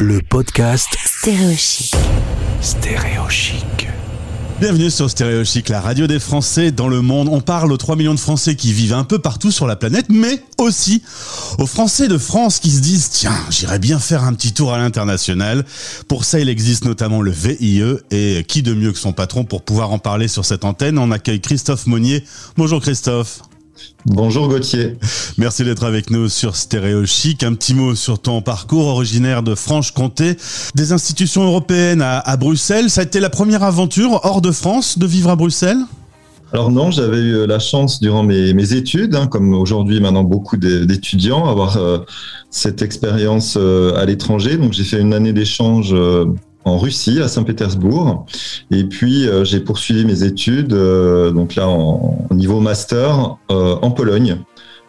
[0.00, 1.94] le podcast Stéréochic.
[2.62, 3.88] Stéréochic.
[4.58, 7.28] Bienvenue sur Stéréochic, la radio des Français dans le monde.
[7.30, 10.06] On parle aux 3 millions de Français qui vivent un peu partout sur la planète,
[10.08, 11.02] mais aussi
[11.58, 14.78] aux Français de France qui se disent tiens, j'irais bien faire un petit tour à
[14.78, 15.66] l'international.
[16.08, 19.62] Pour ça, il existe notamment le VIE et qui de mieux que son patron pour
[19.62, 20.98] pouvoir en parler sur cette antenne.
[20.98, 22.24] On accueille Christophe Monnier.
[22.56, 23.42] Bonjour Christophe.
[24.06, 24.96] Bonjour Gauthier.
[25.36, 27.42] Merci d'être avec nous sur Stéréo Chic.
[27.42, 30.36] Un petit mot sur ton parcours originaire de Franche-Comté,
[30.74, 32.88] des institutions européennes à, Bruxelles.
[32.88, 35.80] Ça a été la première aventure hors de France de vivre à Bruxelles?
[36.52, 41.46] Alors non, j'avais eu la chance durant mes, études, hein, comme aujourd'hui maintenant beaucoup d'étudiants,
[41.48, 41.98] avoir euh,
[42.50, 44.56] cette expérience euh, à l'étranger.
[44.56, 46.24] Donc j'ai fait une année d'échange euh,
[46.64, 48.26] en Russie, à Saint-Pétersbourg.
[48.70, 53.90] Et puis, euh, j'ai poursuivi mes études, euh, donc là, en, niveau master, euh, en
[53.90, 54.38] Pologne,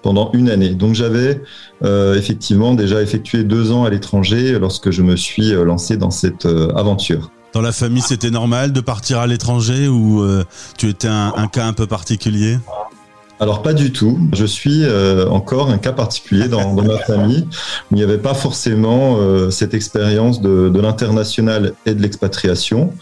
[0.03, 0.70] pendant une année.
[0.70, 1.41] Donc, j'avais
[1.84, 6.45] effectivement déjà effectué deux ans à l'étranger lorsque je me suis lancé dans cette
[6.76, 7.31] aventure.
[7.53, 10.26] Dans la famille, c'était normal de partir à l'étranger ou
[10.77, 12.57] tu étais un cas un peu particulier?
[13.41, 14.20] Alors pas du tout.
[14.34, 17.47] Je suis euh, encore un cas particulier dans, ma famille.
[17.89, 22.93] Il n'y avait pas forcément euh, cette expérience de, de l'international et de l'expatriation.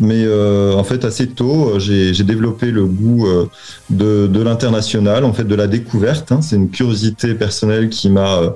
[0.00, 3.46] Mais euh, en fait, assez tôt, euh, j'ai développé le goût euh,
[3.90, 6.32] de, de l'international, en fait, de la découverte.
[6.32, 6.40] Hein.
[6.40, 8.54] C'est une curiosité personnelle qui m'a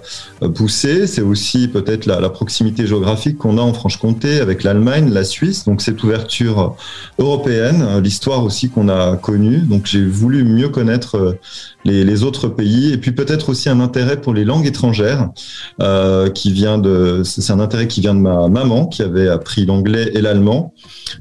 [0.54, 1.06] poussé.
[1.06, 5.64] C'est aussi peut-être la, la, proximité géographique qu'on a en Franche-Comté avec l'Allemagne, la Suisse.
[5.64, 6.76] Donc cette ouverture
[7.18, 9.58] européenne, l'histoire aussi qu'on a connue.
[9.58, 11.36] Donc j'ai voulu mieux connaître
[11.84, 15.30] les, les, autres pays et puis peut-être aussi un intérêt pour les langues étrangères
[15.80, 17.22] euh, qui vient de.
[17.24, 20.72] C'est un intérêt qui vient de ma maman qui avait appris l'anglais et l'allemand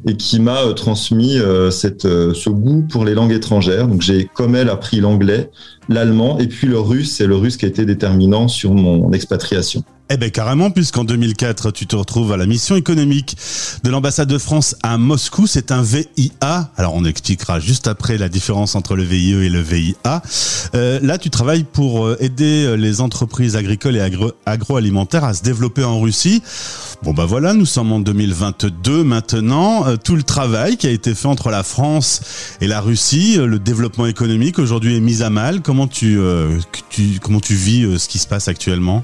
[0.07, 3.87] et qui m'a euh, transmis euh, cette, euh, ce goût pour les langues étrangères.
[3.87, 5.49] Donc j'ai, comme elle, appris l'anglais,
[5.89, 7.11] l'allemand et puis le russe.
[7.11, 9.83] C'est le russe qui a été déterminant sur mon expatriation.
[10.13, 13.35] Eh ben carrément, puisqu'en 2004, tu te retrouves à la mission économique
[13.83, 15.47] de l'ambassade de France à Moscou.
[15.47, 16.69] C'est un VIA.
[16.77, 20.21] Alors on expliquera juste après la différence entre le VIE et le VIA.
[20.75, 25.83] Euh, là, tu travailles pour aider les entreprises agricoles et agro agroalimentaires à se développer
[25.83, 26.43] en Russie.
[27.01, 29.87] Bon bah voilà, nous sommes en 2022 maintenant.
[29.87, 32.21] Euh, tout le travail qui a été fait entre la France
[32.61, 35.61] et la Russie, euh, le développement économique aujourd'hui est mis à mal.
[35.61, 36.59] Comment tu, euh,
[36.89, 39.03] tu comment tu vis ce qui se passe actuellement?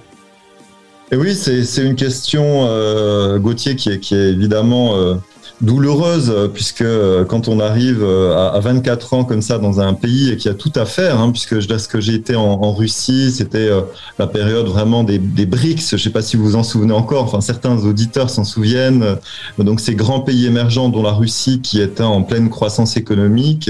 [1.11, 5.19] Et oui, c'est une question, Gauthier, qui est, qui est évidemment
[5.61, 10.29] douloureuse puisque euh, quand on arrive euh, à 24 ans comme ça dans un pays
[10.29, 13.69] et qu'il y a tout à faire, hein, puisque lorsque j'ai été en, Russie, c'était
[13.69, 13.81] euh,
[14.19, 15.89] la période vraiment des, des BRICS.
[15.89, 17.23] Je ne sais pas si vous vous en souvenez encore.
[17.23, 19.17] Enfin, certains auditeurs s'en souviennent.
[19.57, 23.69] Donc ces grands pays émergents, dont la Russie, qui était en pleine croissance économique,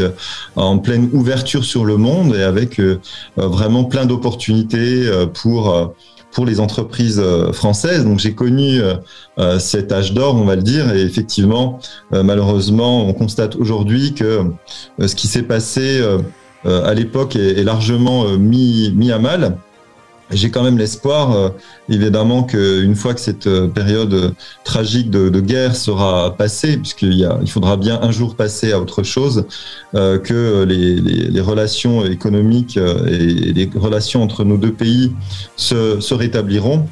[0.55, 2.81] en pleine ouverture sur le monde et avec
[3.37, 5.93] vraiment plein d'opportunités pour
[6.31, 8.03] pour les entreprises euh, françaises.
[8.03, 8.95] Donc j'ai connu euh,
[9.39, 11.79] euh, cet âge d'or, on va le dire, et effectivement,
[12.11, 14.43] malheureusement, on constate aujourd'hui que
[14.99, 16.01] ce qui s'est passé
[16.65, 19.57] à l'époque est, largement mis, mis à mal.
[20.31, 21.49] J'ai quand même l'espoir, euh,
[21.89, 24.29] évidemment, qu'une fois que cette euh, période euh,
[24.63, 29.45] tragique de, guerre sera passée, puisqu'il faudra bien un jour passer à autre chose,
[29.93, 35.13] que les, relations économiques et les relations entre nos deux pays
[35.55, 36.85] se, rétabliront.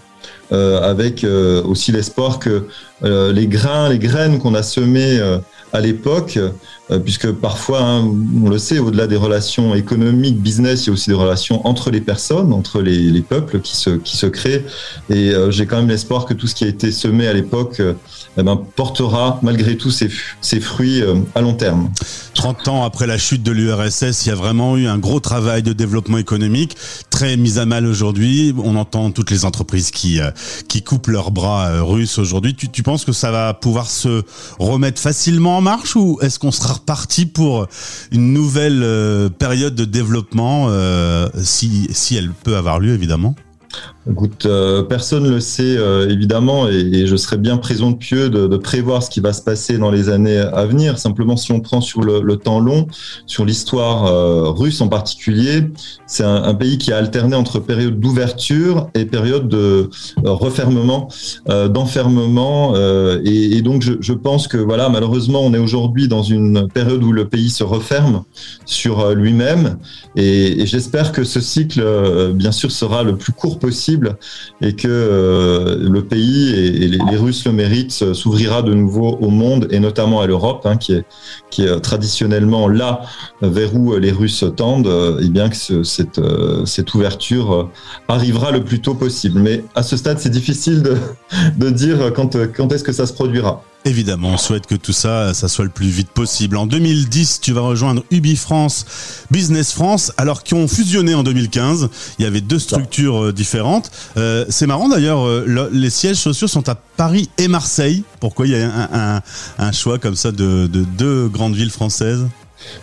[0.51, 1.25] avec
[1.65, 2.67] aussi l'espoir que
[3.03, 5.19] les grains, les graines qu'on a semées
[5.73, 6.39] à l'époque,
[7.03, 8.05] puisque parfois, hein,
[8.43, 11.91] on le sait, au-delà des relations économiques, business, il y a aussi des relations entre
[11.91, 14.65] les personnes, entre les, les peuples qui se, créent.
[15.09, 17.81] Et euh, j'ai quand même l'espoir que tout ce qui a été semé à l'époque
[17.81, 17.93] euh,
[18.37, 20.09] eh ben, portera malgré tout ses,
[20.41, 21.03] ses fruits
[21.35, 21.89] à long terme.
[22.35, 25.63] 30 ans après la chute de l'URSS, il y a vraiment eu un gros travail
[25.63, 26.77] de développement économique,
[27.09, 28.53] très mis à mal aujourd'hui.
[28.63, 30.19] On entend toutes les entreprises qui,
[30.67, 32.55] qui coupent leurs bras russes aujourd'hui.
[32.55, 34.23] Tu, tu penses que ça va pouvoir se
[34.59, 37.67] remettre facilement en marche ou est-ce qu'on sera parti pour
[38.11, 43.35] une nouvelle euh, période de développement, euh, si elle peut avoir lieu évidemment
[44.09, 48.57] Écoute, euh, personne ne le sait euh, évidemment et, je serais bien présomptueux de, de,
[48.57, 50.97] prévoir ce qui va se passer dans les années à venir.
[50.97, 52.87] Simplement, si on prend sur le, temps long,
[53.25, 55.69] sur l'histoire euh, russe en particulier,
[56.05, 59.89] c'est un, pays qui a alterné entre période d'ouverture et période de
[60.23, 61.09] refermement,
[61.47, 62.73] d'enfermement.
[63.23, 67.27] Et, donc, je, pense que voilà, malheureusement, on est aujourd'hui dans une période où le
[67.27, 68.23] pays se referme
[68.65, 69.77] sur lui-même
[70.15, 71.83] et j'espère que ce cycle,
[72.33, 73.96] bien sûr, sera le plus court possible
[74.61, 79.79] et que le pays et, les, Russes le méritent s'ouvrira de nouveau au monde et
[79.79, 81.05] notamment à l'Europe, hein, qui est
[81.59, 83.01] est traditionnellement là
[83.41, 86.21] vers où les Russes tendent, et bien que cette
[86.65, 87.69] cette ouverture
[88.07, 89.39] arrivera le plus tôt possible.
[89.39, 90.97] Mais à ce stade, c'est difficile de,
[91.57, 93.63] de dire quand quand est-ce que ça se produira.
[93.85, 96.57] Évidemment, on souhaite que tout ça, ça soit le plus vite possible.
[96.57, 98.85] En 2010, tu vas rejoindre Ubi France,
[99.31, 101.89] Business France, alors qu'ils ont fusionné en 2015.
[102.19, 103.91] Il y avait deux structures euh, différentes.
[104.17, 108.03] Euh, c'est marrant d'ailleurs, euh, les sièges sociaux sont à Paris et Marseille.
[108.19, 109.21] Pourquoi il y a
[109.57, 112.25] un, choix comme ça de deux grandes villes françaises?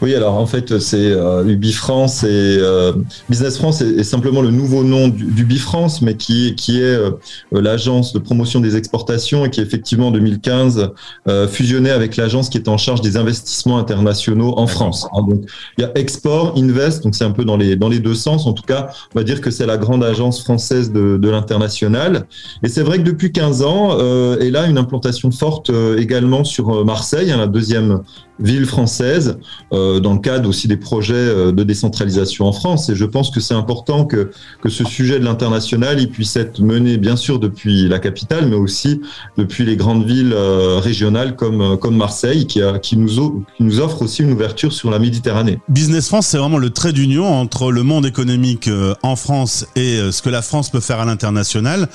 [0.02, 2.92] Oui, alors en fait, c'est euh, Ubi France et euh,
[3.28, 7.10] Business France est, simplement le nouveau nom d'Ubi France, mais qui, qui est euh,
[7.52, 10.90] l'agence de promotion des exportations et qui effectivement en 2015
[11.28, 15.06] euh, fusionnait avec l'agence qui est en charge des investissements internationaux en France.
[15.12, 15.42] Hein, donc
[15.78, 18.46] il y a Export, Invest, donc c'est un peu dans les dans les deux sens.
[18.46, 22.26] En tout cas, on va dire que c'est la grande agence française de, de l'international.
[22.62, 23.98] Et c'est vrai que depuis 15 ans,
[24.40, 28.02] elle a une implantation forte également sur Marseille, hein, la deuxième
[28.40, 29.38] ville française,
[29.72, 32.88] euh, dans le cadre aussi des projets euh, de décentralisation en France.
[32.88, 36.60] Et je pense que c'est important que, que ce sujet de l'international il puisse être
[36.60, 39.00] mené bien sûr depuis la capitale, mais aussi
[39.36, 44.02] depuis les grandes villes euh, régionales comme, comme Marseille, qui, a, qui, nous, nous offre
[44.02, 45.58] aussi une ouverture sur la Méditerranée.
[45.68, 48.68] Business France, c'est vraiment le trait d'union entre le monde économique
[49.02, 51.88] en France et ce que la France peut faire à l'international.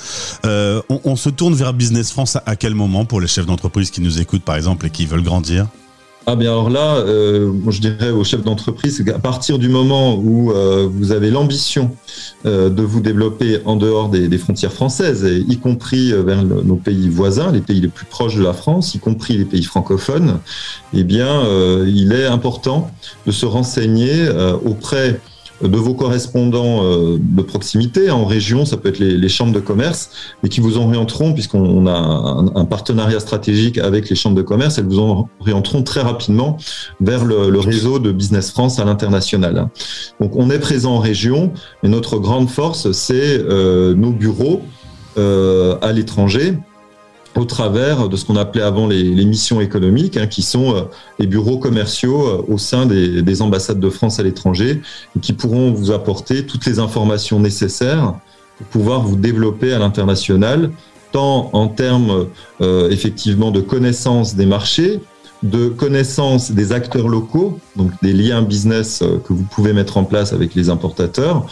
[0.43, 4.01] On, on, se tourne vers Business France à quel moment pour les chefs d'entreprise qui
[4.01, 5.67] nous écoutent par exemple et qui veulent grandir?
[6.25, 10.51] Ah bien alors là, euh, je dirais aux chefs d'entreprise qu'à partir du moment où
[10.51, 11.95] euh, vous avez l'ambition
[12.45, 17.09] euh, de vous développer en dehors des, frontières françaises, et y compris vers nos pays
[17.09, 20.39] voisins, les pays les plus proches de la France, y compris les pays francophones,
[20.93, 21.43] eh bien,
[21.85, 22.91] il est important
[23.25, 24.29] de se renseigner
[24.63, 25.19] auprès
[25.61, 28.09] de vos correspondants euh, de proximité.
[28.09, 30.11] En région, ça peut être les, chambres de commerce,
[30.43, 31.91] et qui vous orienteront, puisqu'on a
[32.55, 34.99] un, partenariat stratégique avec les chambres de commerce, elles vous
[35.39, 36.57] orienteront très rapidement
[37.01, 39.69] vers le, réseau de Business France à l'international.
[40.21, 41.51] Donc on est présent en région,
[41.83, 44.61] et notre grande force, c'est euh, nos bureaux
[45.17, 46.57] euh, à l'étranger,
[47.35, 50.81] au travers de ce qu'on appelait avant les, missions économiques, hein, qui sont euh,
[51.19, 54.81] les bureaux commerciaux euh, au sein des, ambassades de France à l'étranger,
[55.21, 58.15] qui pourront vous apporter toutes les informations nécessaires
[58.57, 60.71] pour pouvoir vous développer à l'international,
[61.11, 62.27] tant en termes
[62.61, 64.99] euh, effectivement de connaissance des marchés,
[65.43, 70.33] de connaissance des acteurs locaux, donc des liens business que vous pouvez mettre en place
[70.33, 71.45] avec les importateurs,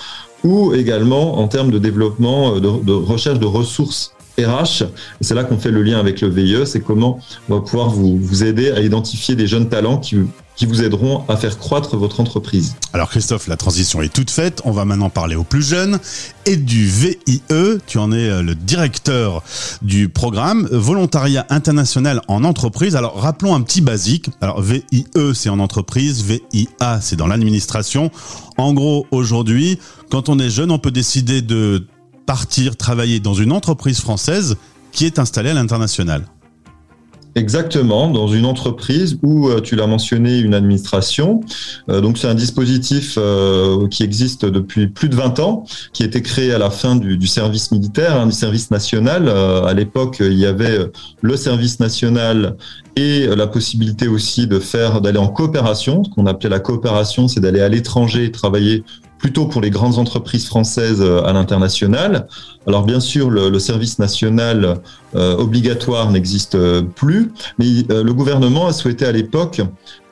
[0.44, 4.84] ou également en termes de développement, de, de recherche de ressources RH.
[5.22, 7.19] C'est là qu'on fait le lien avec le VIE, c'est comment
[7.50, 10.18] on va pouvoir vous, aider à identifier des jeunes talents qui,
[10.56, 12.75] qui vous aideront à faire croître votre entreprise.
[12.94, 14.62] Alors Christophe, la transition est toute faite.
[14.63, 15.98] On va maintenant parler aux plus jeunes
[16.45, 17.42] et du VIE.
[17.88, 19.42] Tu en es euh, le directeur
[19.81, 22.95] du programme Volontariat international en entreprise.
[22.95, 24.30] Alors rappelons un petit basique.
[24.40, 28.12] Alors VIE c'est en entreprise, VIA c'est dans l'administration.
[28.57, 29.80] En gros, aujourd'hui,
[30.12, 31.88] quand on est jeune, on peut décider de
[32.27, 34.57] partir travailler dans une entreprise française
[34.91, 36.25] qui est installée à l'international.
[37.38, 41.41] Exactement, dans une entreprise où euh, tu l'as mentionné, une administration.
[41.88, 45.63] Euh, donc c'est un dispositif euh, qui existe depuis plus de 20 ans,
[45.94, 49.30] qui a été créé à la fin du, service militaire, hein, du service national.
[49.30, 50.80] à l'époque, il y avait
[51.21, 52.57] le service national
[52.95, 56.03] et la possibilité aussi de faire d'aller en coopération.
[56.03, 58.83] Ce qu'on appelait la coopération, c'est d'aller à l'étranger travailler
[59.18, 62.28] plutôt pour les grandes entreprises françaises euh, à l'international.
[62.68, 64.80] Alors bien sûr, le, service national
[65.16, 69.62] euh, obligatoire n'existe euh, plus, mais le gouvernement a souhaité à l'époque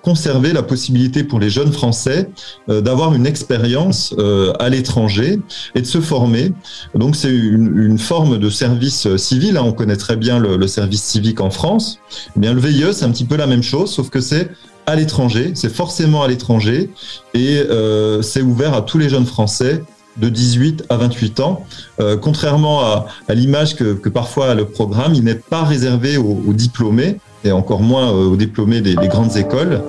[0.02, 2.30] conserver la possibilité pour les jeunes Français
[2.68, 4.14] d'avoir une expérience
[4.60, 5.40] à l'étranger
[5.74, 6.52] et de se former.
[6.94, 9.58] Donc c'est une, forme de service civil.
[9.58, 9.64] Hein.
[9.66, 11.98] On connaît très bien le, le service civique en France.
[12.38, 14.52] Eh bien le VIE, c'est un petit peu la même chose, sauf que c'est
[14.86, 16.90] à l'étranger, c'est forcément à l'étranger,
[17.34, 19.84] et euh, c'est ouvert à tous les jeunes Français
[20.18, 21.66] de 18 à 28 ans.
[22.00, 27.18] Euh, contrairement à, l'image que, parfois a le programme, il n'est pas réservé aux, diplômés,
[27.44, 29.82] et encore moins euh, aux diplômés des, grandes écoles.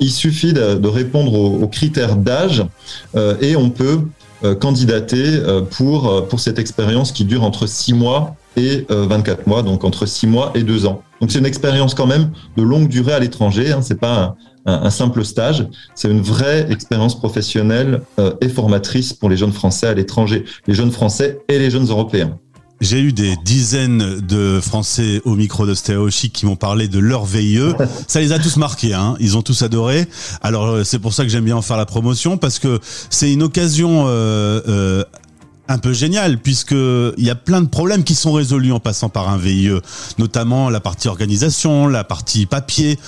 [0.00, 2.64] il suffit de, répondre aux, critères d'âge,
[3.40, 4.00] et on peut
[4.58, 5.38] candidater
[5.70, 10.26] pour, pour cette expérience qui dure entre 6 mois et 24 mois, donc entre 6
[10.26, 11.02] mois et 2 ans.
[11.20, 13.72] Donc c'est une expérience quand même de longue durée à l'étranger.
[13.72, 13.80] Hein.
[13.82, 19.36] C'est pas un, simple stage, c'est une vraie expérience professionnelle euh, et formatrice pour les
[19.36, 22.38] jeunes Français à l'étranger, les jeunes Français et les jeunes Européens.
[22.80, 25.74] J'ai eu des dizaines de Français au micro de
[26.28, 27.74] qui m'ont parlé de leur VIE.
[28.06, 29.16] Ça les a tous marqués, hein.
[29.20, 30.06] Ils ont tous adoré.
[30.40, 32.80] Alors euh, c'est pour ça que j'aime bien en faire la promotion parce que
[33.10, 35.04] c'est une occasion euh,
[35.70, 39.08] un peu génial puisque il y a plein de problèmes qui sont résolus en passant
[39.08, 39.70] par un VIE,
[40.18, 42.98] notamment la partie organisation, la partie papier.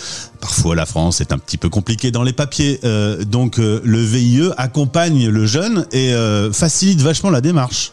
[0.41, 3.99] Parfois, la France est un petit peu compliquée dans les papiers, euh, donc euh, le
[3.99, 7.93] VIE accompagne le jeune et euh, facilite vachement la démarche.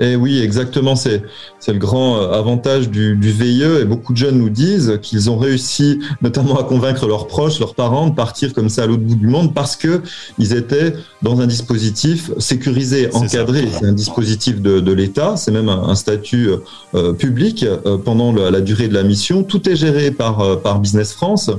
[0.00, 0.96] Et oui, exactement.
[0.96, 1.22] C'est
[1.68, 3.62] le grand euh, avantage du, du VIE.
[3.80, 7.74] Et beaucoup de jeunes nous disent qu'ils ont réussi, notamment à convaincre leurs proches, leurs
[7.74, 10.02] parents, de partir comme ça à l'autre bout du monde parce que
[10.38, 13.68] ils étaient dans un dispositif sécurisé, encadré.
[13.78, 15.36] C'est un dispositif de, de l'État.
[15.36, 16.50] C'est même un, un statut
[16.94, 19.44] euh, public euh, pendant la, la, durée de la mission.
[19.44, 21.50] Tout est géré par euh, par Business France.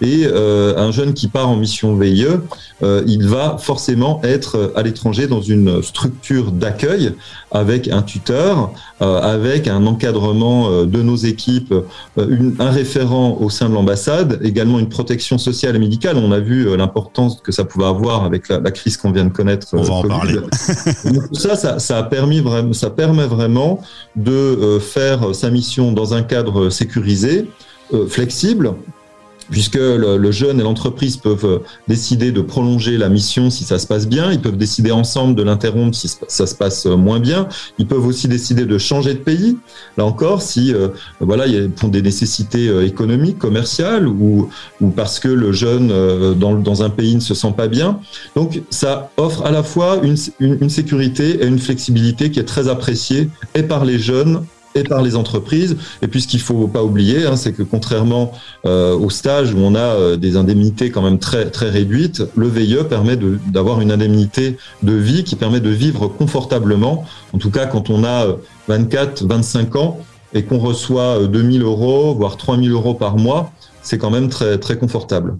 [0.00, 2.26] Et un jeune qui part en mission VIE,
[2.82, 7.12] il va forcément être à l'étranger dans une structure d'accueil
[7.50, 13.38] avec un tuteur, euh, avec un encadrement euh, de nos équipes, euh, une, un référent
[13.40, 16.16] au sein de l'ambassade, également une protection sociale et médicale.
[16.16, 19.32] On a vu l'importance que ça pouvait avoir avec la, la crise qu'on vient de
[19.32, 19.66] connaître.
[19.72, 20.34] On va en parler.
[21.04, 22.42] Donc, tout ça, ça, ça, a permis
[22.72, 23.80] ça permet vraiment
[24.16, 27.48] de faire sa mission dans un cadre sécurisé,
[28.08, 28.74] flexible,
[29.50, 33.86] puisque le, jeune et l'entreprise peuvent euh, décider de prolonger la mission si ça se
[33.86, 37.48] passe bien, ils peuvent décider ensemble de l'interrompre si ça se passe euh, moins bien,
[37.78, 39.56] ils peuvent aussi décider de changer de pays,
[39.96, 40.88] là encore, si euh,
[41.20, 44.48] voilà, il y a pour des nécessités économiques, commerciales, ou,
[44.80, 45.88] ou parce que le jeune
[46.34, 48.00] dans, dans un pays ne se sent pas bien.
[48.36, 52.44] Donc ça offre à la fois une, une, une sécurité et une flexibilité qui est
[52.44, 54.44] très appréciée et par les jeunes
[54.82, 55.76] par les entreprises.
[56.02, 58.32] Et puis ce qu'il faut pas oublier, hein, c'est que contrairement
[58.66, 62.84] euh, au stage où on a euh, des indemnités quand même très réduites, le VIE
[62.88, 67.04] permet d'avoir une indemnité de vie qui permet de vivre confortablement.
[67.32, 68.26] En tout cas, quand on a
[68.68, 69.98] 24, 25 ans
[70.34, 73.52] et qu'on reçoit 2000 euros, voire 3000 euros par mois,
[73.88, 75.38] c'est quand même très confortable.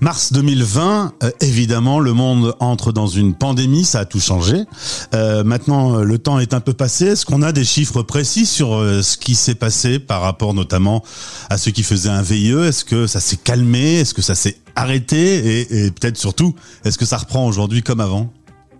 [0.00, 4.64] Mars 2020, euh, évidemment, le monde entre dans une pandémie, ça a tout changé.
[5.14, 7.06] Euh, maintenant, le temps est un peu passé.
[7.06, 11.02] Est-ce qu'on a des chiffres précis sur euh, ce qui s'est passé par rapport notamment
[11.50, 14.00] à ceux qui faisaient un VIE Est-ce que ça s'est calmé?
[14.00, 15.60] Est-ce que ça s'est arrêté?
[15.60, 18.32] Et peut-être surtout, est-ce que ça reprend aujourd'hui comme avant?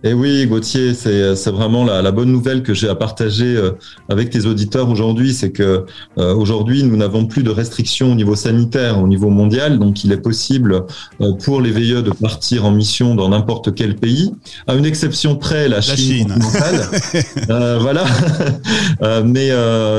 [0.05, 3.71] Et oui, Gauthier, c'est vraiment la, la, bonne nouvelle que j'ai à partager euh,
[4.07, 5.85] avec tes auditeurs aujourd'hui, c'est que
[6.19, 10.11] euh, aujourd'hui nous n'avons plus de restrictions au niveau sanitaire, au niveau mondial, donc il
[10.11, 10.83] est possible
[11.21, 14.31] euh, pour les veilleurs de partir en mission dans n'importe quel pays,
[14.67, 16.27] à une exception près, la, la Chine.
[16.27, 17.23] Chine.
[17.49, 18.05] euh, voilà,
[19.23, 19.49] mais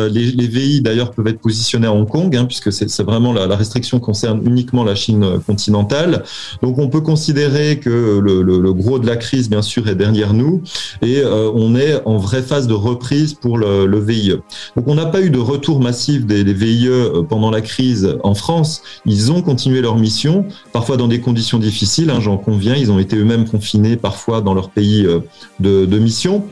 [0.08, 3.48] les, les, VI d'ailleurs peuvent être positionnés à Hong Kong, hein, puisque c'est vraiment la,
[3.48, 6.22] la, restriction concerne uniquement la Chine continentale.
[6.62, 9.95] Donc on peut considérer que le, le, le gros de la crise, bien sûr, est
[9.96, 10.62] derrière nous
[11.02, 14.36] et euh, on est en vraie phase de reprise pour le, VIE.
[14.76, 18.34] Donc on n'a pas eu de retour massif des, VIE euh, pendant la crise en
[18.34, 18.82] France.
[19.06, 22.74] Ils ont continué leur mission, parfois dans des conditions difficiles, hein, j'en conviens.
[22.74, 25.20] Ils ont été eux-mêmes confinés parfois dans leur pays euh,
[25.60, 26.44] de mission.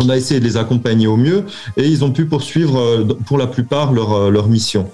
[0.00, 1.44] On a essayé de les accompagner au mieux
[1.76, 4.90] et ils ont pu poursuivre euh, pour la plupart leur, euh, leur mission.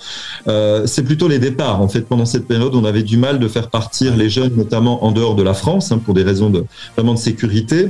[0.49, 1.81] Euh, c'est plutôt les départs.
[1.81, 5.05] En fait, pendant cette période, on avait du mal de faire partir les jeunes, notamment
[5.05, 6.65] en dehors de la France, hein, pour des raisons de,
[6.97, 7.89] vraiment de sécurité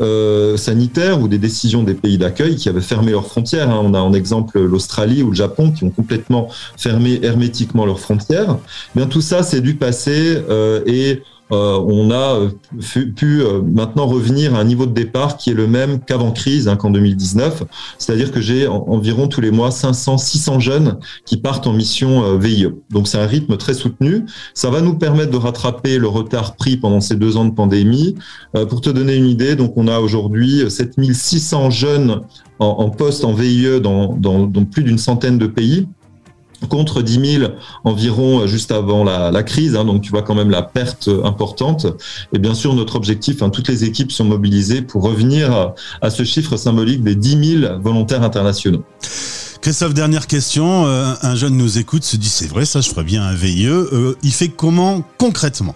[0.00, 3.70] euh, sanitaire ou des décisions des pays d'accueil qui avaient fermé leurs frontières.
[3.70, 3.80] Hein.
[3.82, 8.58] On a en exemple l'Australie ou le Japon qui ont complètement fermé hermétiquement leurs frontières.
[8.94, 12.50] Bien, tout ça, c'est du passé euh, et euh, on a euh,
[13.16, 16.68] pu euh, maintenant revenir à un niveau de départ qui est le même qu'avant crise,
[16.68, 17.64] hein, qu'en 2019.
[17.98, 22.24] C'est-à-dire que j'ai en, environ tous les mois 500, 600 jeunes qui partent en mission
[22.24, 22.68] euh, VIE.
[22.90, 24.26] Donc c'est un rythme très soutenu.
[24.54, 28.14] Ça va nous permettre de rattraper le retard pris pendant ces deux ans de pandémie.
[28.68, 32.22] Pour te donner une idée, donc on a aujourd'hui 7600 jeunes
[32.58, 35.86] en, en poste en VIE dans, dans, dans plus d'une centaine de pays
[36.68, 37.52] contre 10 000
[37.84, 41.86] environ juste avant la, crise, hein, donc tu vois quand même la perte importante.
[42.32, 46.24] Et bien sûr, notre objectif, hein, toutes les équipes sont mobilisées pour revenir à, ce
[46.24, 48.84] chiffre symbolique des 10 000 volontaires internationaux.
[49.60, 50.86] Christophe, dernière question.
[50.86, 53.66] Euh, un jeune nous écoute, se dit c'est vrai, ça je ferais bien un VIE.
[53.66, 55.74] Euh, il fait comment concrètement?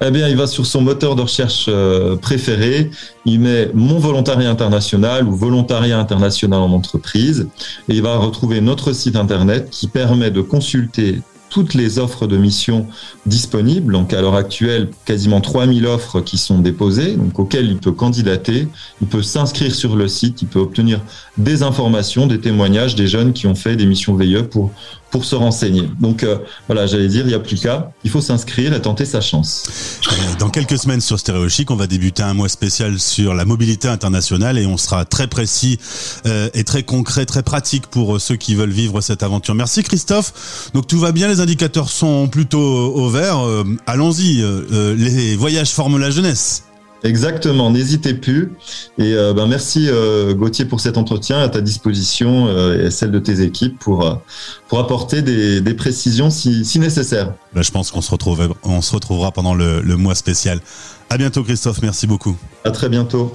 [0.00, 2.90] Eh bien, il va sur son moteur de recherche euh, préféré,
[3.24, 7.48] il met mon volontariat international ou volontariat international en entreprise.
[7.88, 12.36] Et il va retrouver notre site internet qui permet de consulter toutes les offres de
[12.36, 12.86] mission
[13.26, 13.92] disponibles.
[13.92, 18.68] Donc à l'heure actuelle, quasiment 3000 offres qui sont déposées, donc auxquelles il peut candidater,
[19.02, 21.00] il peut s'inscrire sur le site, il peut obtenir
[21.36, 24.70] des informations, des témoignages des jeunes qui ont fait des missions VIE pour
[25.10, 25.88] pour se renseigner.
[26.00, 29.04] Donc euh, voilà, j'allais dire, il n'y a plus qu'à, il faut s'inscrire et tenter
[29.04, 30.00] sa chance.
[30.38, 34.58] Dans quelques semaines sur Stéréochic, on va débuter un mois spécial sur la mobilité internationale
[34.58, 35.78] et on sera très précis
[36.26, 39.54] euh, et très concret, très pratique pour euh, ceux qui veulent vivre cette aventure.
[39.54, 40.70] Merci Christophe.
[40.74, 43.38] Donc tout va bien, les indicateurs sont plutôt au vert.
[43.44, 46.64] Euh, Allons-y, euh, les voyages forment la jeunesse.
[47.02, 48.52] Exactement, n'hésitez plus.
[48.98, 53.10] Et euh, ben, merci euh, Gauthier pour cet entretien à ta disposition euh, et celle
[53.10, 54.20] de tes équipes pour,
[54.68, 57.32] pour apporter des, des précisions si, si nécessaire.
[57.54, 60.60] Ben, je pense qu'on se, retrouve, on se retrouvera pendant le, le mois spécial.
[61.08, 62.36] À bientôt Christophe, merci beaucoup.
[62.64, 63.32] À très bientôt.